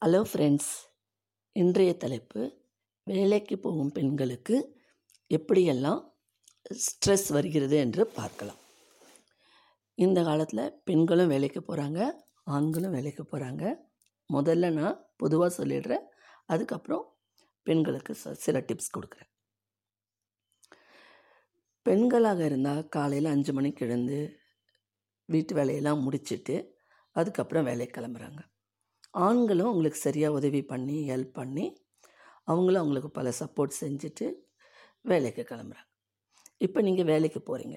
[0.00, 0.72] Hello friends
[1.52, 2.60] இன்றைய தலைப்பு
[3.04, 4.80] வேலைக்கு போகும் பெண்களுக்கு
[5.34, 6.10] எப்படியெல்லாம்
[6.70, 8.56] ஸ்ட்ரெஸ் வருகிறது என்று பார்க்கலாம்.
[9.94, 12.12] இந்த காலத்தில் பெண்களும் வேலைக்கு போகிறாங்க
[12.44, 13.74] ஆண்களும் வேலைக்கு போகிறாங்க
[14.32, 16.02] முதல்ல நான் பொதுவாக சொல்லிடுறேன்.
[16.46, 17.18] அதுக்கப்புறம்
[17.62, 19.30] பெண்களுக்கு ச- சில டிப்ஸ் கொடுக்குறேன்.
[21.88, 24.38] பெண்களாக இருந்தால் காலையில் அஞ்சு மணிக்கு எழுந்து
[25.24, 26.70] வீட்டு வேலையெல்லாம் முடிச்சுட்டு
[27.10, 28.52] அதுக்கப்புறம் வேலைக்கு கிளம்புறாங்க.
[29.14, 31.66] ஆண்களும் அவங்களுக்கு சரியாக உதவி பண்ணி ஹெல்ப் பண்ணி
[32.44, 34.26] அவங்களும் அவங்களுக்கு பல சப்போர்ட் செஞ்சுட்டு
[35.00, 35.88] வேலைக்கு கிளம்புறாங்க.
[36.58, 37.76] இப்போ நீங்கள் வேலைக்கு போகிறீங்க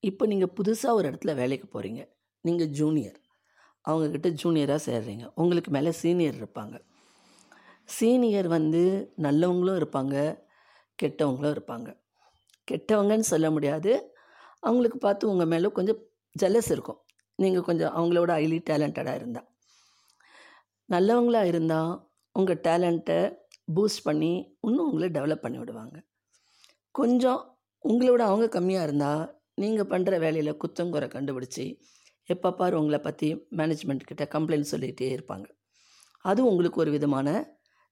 [0.00, 2.02] இப்போ நீங்கள் புதுசாக ஒரு இடத்துல வேலைக்கு போகிறீங்க
[2.40, 3.18] நீங்கள் ஜூனியர்
[3.88, 5.30] அவங்கக்கிட்ட ஜூனியராக சேர்றீங்க.
[5.34, 6.76] உங்களுக்கு மேலே சீனியர் இருப்பாங்க.
[7.84, 8.82] சீனியர் வந்து
[9.18, 10.16] நல்லவங்களும் இருப்பாங்க
[11.02, 11.88] கெட்டவங்களும் இருப்பாங்க.
[12.70, 14.14] கெட்டவங்கன்னு சொல்ல முடியாது.
[14.60, 16.00] அவங்களுக்கு பார்த்து உங்கள் மேலே கொஞ்சம்
[16.42, 17.00] ஜெலஸ் இருக்கும்.
[17.34, 19.48] நீங்கள் கொஞ்சம் அவங்களோட ஹைலி டேலண்டடாக இருந்தால்
[20.92, 21.92] நல்லவங்களாக இருந்தால்
[22.36, 23.20] உங்கள் டேலண்ட்டை
[23.74, 24.32] பூஸ்ட் பண்ணி
[24.66, 25.96] இன்னும் உங்களை டெவலப் பண்ணி விடுவாங்க.
[26.98, 27.40] கொஞ்சம்
[27.84, 29.22] உங்களோட அவங்க கம்மியாக இருந்தால்
[29.62, 31.64] நீங்கள் பண்ணுற வேலையில் குத்தங்குறை கண்டுபிடிச்சி
[32.34, 35.46] எப்போ பாரு உங்களை பற்றி மேனேஜ்மெண்ட் கிட்ட கம்ப்ளைண்ட் சொல்லிகிட்டே இருப்பாங்க.
[36.30, 37.28] அது உங்களுக்கு ஒரு விதமான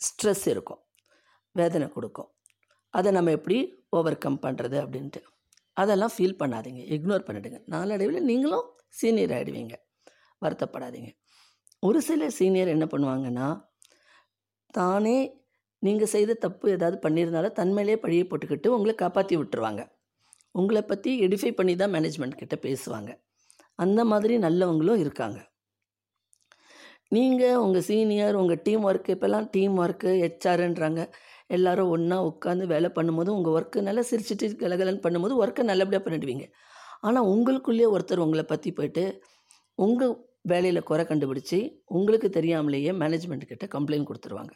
[0.00, 0.80] ஸ்ட்ரெஸ் இருக்கும்.
[1.52, 2.30] வேதனை கொடுக்கும்.
[2.98, 3.58] அதை நம்ம எப்படி
[3.96, 5.20] ஓவர் கம் பண்ணுறது அப்படின்ட்டு.
[5.82, 6.82] அதெல்லாம் ஃபீல் பண்ணாதீங்க.
[6.96, 7.58] இக்னோர் பண்ணிடுங்க.
[7.74, 8.66] நாளடைவில் நீங்களும்
[9.00, 9.74] சீனியர் ஆகிடுவீங்க
[10.44, 11.10] வருத்தப்படாதீங்க.
[11.86, 13.48] ஒரு சில சீனியர் என்ன பண்ணுவாங்கன்னா
[14.78, 15.18] தானே
[15.82, 19.82] நீங்கள் செய்த தப்பு ஏதாவது பண்ணியிருந்தாலும் தன்மையிலே பழியை போட்டுக்கிட்டு உங்களை காப்பாற்றி விட்டுருவாங்க.
[20.60, 23.10] உங்களை பற்றி எடிஃபை பண்ணி தான் மேனேஜ்மெண்ட் கிட்ட பேசுவாங்க.
[23.84, 25.38] அந்த மாதிரி நல்லவங்களும் இருக்காங்க.
[27.16, 31.02] நீங்கள் உங்கள் சீனியர் உங்கள் டீம் ஒர்க்கு இப்போல்லாம் டீம் ஒர்க்கு ஹெச்ஆர்ன்றாங்க
[31.56, 36.46] எல்லாரும் ஒன்றா உட்காந்து வேலை பண்ணும்போது உங்கள் ஒர்க்கு நல்லா சிரிச்சிட்டு கலகலன்னு பண்ணும்போது ஒர்க்கை நல்லபடியாக பண்ணிடுவீங்க.
[37.06, 39.04] ஆனால் உங்களுக்குள்ளேயே ஒருத்தர் உங்களை பற்றி போயிட்டு
[39.78, 40.14] உங்கள்
[40.50, 41.58] வேலையில் குறை கண்டுபிடிச்சி
[41.98, 44.52] உங்களுக்கு தெரியாமலேயே மேனேஜ்மெண்ட் கிட்ட கம்ப்ளைண்ட் கொடுத்துருவாங்க.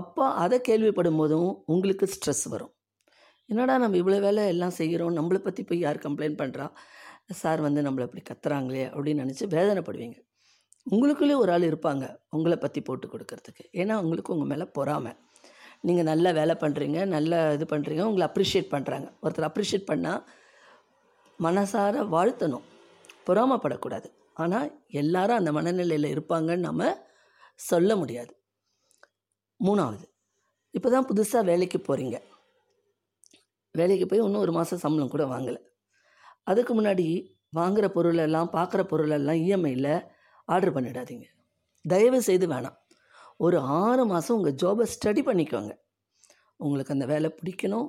[0.00, 2.72] அப்போ அதை கேள்விப்படும் போதும் உங்களுக்கு ஸ்ட்ரெஸ் வரும்.
[3.50, 6.66] என்னடா நம்ம இவ்வளோ வேலை எல்லாம் செய்கிறோம் நம்மளை பற்றி போய் யார் கம்ப்ளைண்ட் பண்ணுறா
[7.40, 10.16] சார் வந்து நம்மளை இப்படி கத்துறாங்களே அப்படின்னு நினச்சி வேதனைப்படுவீங்க.
[10.92, 12.04] உங்களுக்குள்ளே ஒரு ஆள் இருப்பாங்க
[12.36, 13.64] உங்களை பற்றி போட்டு கொடுக்கறதுக்கு.
[13.80, 15.12] ஏன்னா உங்களுக்கு உங்கள் மேலே பொறாமை.
[15.88, 20.22] நீங்கள் நல்லா வேலை பண்ணுறீங்க நல்லா இது பண்ணுறீங்க உங்களை அப்ரிஷியேட் பண்ணுறாங்க ஒருத்தர் அப்ரிஷியேட் பண்ணால்
[21.46, 22.66] மனசார வாழ்த்தணும்.
[23.28, 24.08] பொறாமப்படக்கூடாது.
[24.42, 24.68] ஆனால்
[25.00, 26.90] எல்லாரும் அந்த மனநிலையில் இருப்பாங்கன்னு நம்ம
[27.70, 28.32] சொல்ல முடியாது.
[29.60, 30.06] மூணாவது
[30.76, 32.16] இப்போ தான் புதுசாக வேலைக்கு போகிறீங்க
[33.78, 35.60] வேலைக்கு போய் இன்னும் ஒரு மாதம் சம்பளம் கூட வாங்கலை.
[36.50, 37.06] அதுக்கு முன்னாடி
[37.58, 39.92] வாங்குகிற பொருளெல்லாம் பார்க்குற பொருளெல்லாம் இஎம்ஐயில்
[40.54, 41.26] ஆர்டர் பண்ணிடாதீங்க.
[41.84, 42.76] தயவு செய்து வேணாம்.
[43.44, 45.72] ஒரு ஆறு மாதம் உங்கள் ஜாபை ஸ்டடி பண்ணிக்கோங்க.
[46.60, 47.88] உங்களுக்கு அந்த வேலை பிடிக்கணும்.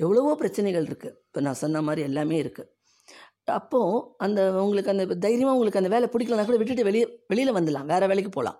[0.00, 2.70] எவ்வளவோ பிரச்சனைகள் இருக்குது இப்போ நான் சொன்ன மாதிரி எல்லாமே இருக்குது
[3.54, 7.88] அப்போது அந்த உங்களுக்கு அந்த தைரியமாக உங்களுக்கு அந்த வேலை பிடிக்கலனா கூட விட்டுட்டு வெளியே வெளியில் வந்துடலாம்.
[7.92, 8.58] வேறு வேலைக்கு போகலாம்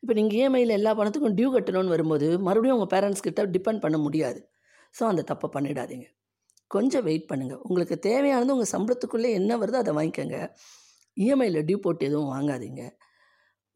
[0.00, 4.40] இப்போ நீங்கள் இஎம்ஐயில் எல்லா பணத்துக்கும் டியூ கட்டணும்னு வரும்போது மறுபடியும் உங்கள் பேரண்ட்ஸ் கிட்ட டிபெண்ட் பண்ண முடியாது.
[4.96, 6.06] ஸோ அந்த தப்பை பண்ணிடாதீங்க.
[6.74, 10.38] கொஞ்சம் வெயிட் பண்ணுங்கள் உங்களுக்கு தேவையானது உங்கள் சம்பளத்துக்குள்ளே என்ன வருதோ அதை வாங்கிக்கோங்க.
[11.16, 12.84] இஎம்ஐயில் டியூ போட்டு எதுவும் வாங்காதீங்க.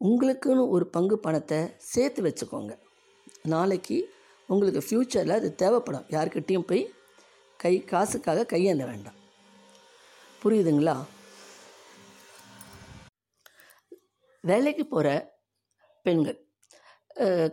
[0.01, 1.59] உங்களுக்குன்னு ஒரு பங்கு பணத்தை
[1.93, 2.73] சேர்த்து வச்சுக்கோங்க.
[3.53, 3.97] நாளைக்கு
[4.49, 6.07] உங்களுக்கு ஃப்யூச்சரில் அது தேவைப்படும்.
[6.15, 6.83] யாருக்கிட்டேயும் போய்
[7.59, 9.18] கை காசுக்காக கையேந்த வேண்டாம்.
[10.43, 11.05] புரியுதுங்களா?
[14.41, 15.37] வேலைக்கு போகிற
[16.01, 16.47] பெண்கள்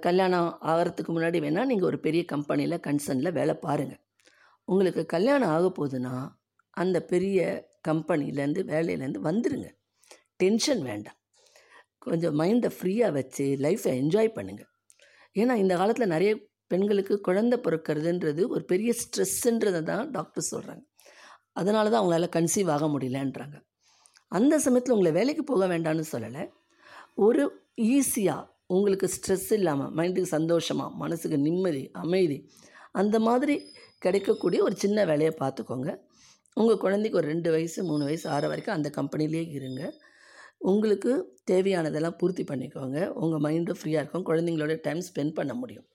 [0.01, 4.03] கல்யாணம் ஆகிறதுக்கு முன்னாடி வேணால் நீங்கள் ஒரு பெரிய கம்பெனியில் கன்சர்னில் வேலை பாருங்கள்
[4.65, 6.31] உங்களுக்கு கல்யாணம் ஆக போகுதுன்னா
[6.71, 9.69] அந்த பெரிய கம்பெனிலேருந்து வேலையிலேருந்து வந்துடுங்க
[10.37, 11.19] டென்ஷன் வேண்டாம்.
[11.99, 14.71] கொஞ்சம் மைண்டை ஃப்ரீயாக வச்சு லைஃப்பை என்ஜாய் பண்ணுங்கள்
[15.35, 16.37] ஏன்னா இந்த காலத்தில் நிறைய
[16.67, 20.85] பெண்களுக்கு குழந்தை பிறக்கிறதுன்றது ஒரு பெரிய ஸ்ட்ரெஸ்ஸுன்றதை தான் டாக்டர் சொல்கிறாங்க
[21.61, 23.57] அதனால தான் அவங்களால கன்சீவ் ஆக முடியலன்றாங்க.
[24.39, 26.45] அந்த சமயத்தில் உங்களை வேலைக்கு போக வேண்டாம்னு சொல்லலை.
[27.27, 27.43] ஒரு
[27.95, 32.39] ஈஸியாக உங்களுக்கு ஸ்ட்ரெஸ் இல்லாமல் மைண்டுக்கு சந்தோஷமாக மனசுக்கு நிம்மதி அமைதி
[33.01, 33.55] அந்த மாதிரி
[34.05, 35.91] கிடைக்கக்கூடிய ஒரு சின்ன வேலையை பார்த்துக்கோங்க.
[36.61, 39.83] உங்கள் குழந்தைக்கு ஒரு ரெண்டு வயசு மூணு வயசு ஆறு வரைக்கும் அந்த கம்பெனிலே இருங்க.
[40.71, 41.11] உங்களுக்கு
[41.51, 42.99] தேவையானதெல்லாம் பூர்த்தி பண்ணிக்கோங்க.
[43.23, 44.27] உங்கள் மைண்டும் ஃப்ரீயாக இருக்கும்.
[44.31, 45.87] குழந்தைங்களோட டைம் ஸ்பெண்ட் பண்ண முடியும்.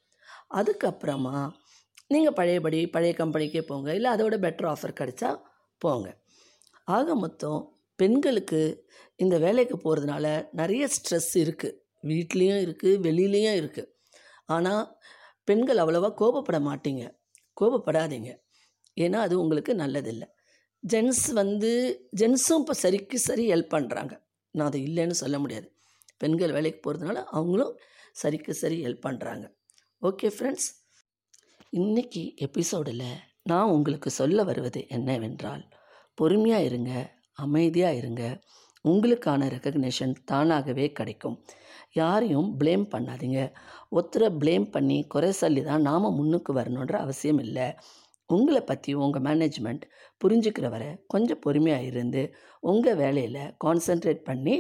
[0.59, 1.37] அதுக்கப்புறமா
[2.13, 3.89] நீங்கள் பழையபடி பழைய கம்பெனிக்கே போங்க.
[3.97, 5.29] இல்லை அதோட பெட்டர் ஆஃபர் கிடைச்சா
[5.81, 6.09] போங்க
[6.87, 7.61] ஆக மொத்தம்
[7.99, 8.61] பெண்களுக்கு
[9.15, 13.89] இந்த வேலைக்கு போகிறதுனால நிறைய ஸ்ட்ரெஸ் இருக்குது வீட்லேயும் இருக்குது வெளியிலையும் இருக்குது
[14.55, 14.83] ஆனால்
[15.47, 17.03] பெண்கள் அவ்வளோவா கோபப்பட மாட்டீங்க.
[17.57, 18.31] கோபப்படாதீங்க.
[18.97, 20.27] ஏன்னா அது உங்களுக்கு நல்லதில்லை.
[20.83, 21.71] ஜென்ஸ் வந்து
[22.19, 24.13] ஜென்ஸும் இப்போ சரிக்கு சரி ஹெல்ப் பண்ணுறாங்க
[24.55, 25.67] நான் அது இல்லைன்னு சொல்ல முடியாது.
[26.21, 27.73] பெண்கள் வேலைக்கு போகிறதுனால அவங்களும்
[28.21, 29.45] சரிக்கு சரி ஹெல்ப் பண்ணுறாங்க
[30.01, 30.69] ஓகே ஃப்ரெண்ட்ஸ்
[31.79, 33.05] இன்றைக்கி எபிசோடில்
[33.45, 35.63] நான் உங்களுக்கு சொல்ல வருவது என்னவென்றால்
[36.17, 36.91] பொறுமையாக இருங்க
[37.43, 38.23] அமைதியாக இருங்க.
[38.85, 41.37] உங்களுக்கான ரெக்கக்னேஷன் தானாகவே கிடைக்கும்.
[41.91, 43.39] யாரையும் ப்ளேம் பண்ணாதீங்க.
[43.95, 47.67] ஒருத்தரை ப்ளேம் பண்ணி குறை சொல்லி தான் நாம் முன்னுக்கு வரணுன்ற அவசியம் இல்லை.
[48.29, 49.83] உங்களை பற்றி உங்கள் மேனேஜ்மெண்ட்
[50.21, 52.21] புரிஞ்சுக்கிற வரை கொஞ்சம் பொறுமையாக இருந்து
[52.59, 54.55] உங்கள் வேலையில் கான்சென்ட்ரேட் பண்ணி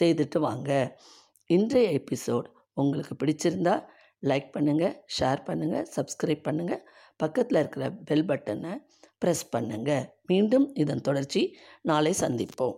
[0.00, 0.70] செய்துட்டு வாங்க.
[1.50, 3.74] இன்றைய எபிசோட் உங்களுக்கு பிடிச்சிருந்தா
[4.22, 6.82] லைக் பண்ணுங்கள் ஷேர் பண்ணுங்கள் சப்ஸ்கிரைப் பண்ணுங்கள்
[7.20, 8.72] பக்கத்தில் இருக்கிற பெல் பட்டனை
[9.22, 11.42] ப்ரெஸ் பண்ணுங்கள் மீண்டும் இதன் தொடர்ச்சி
[11.90, 12.76] நாளை சந்திப்போம்.